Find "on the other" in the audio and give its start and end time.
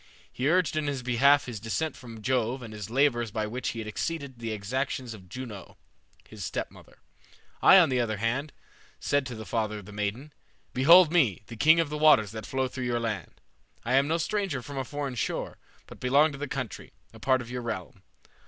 7.77-8.17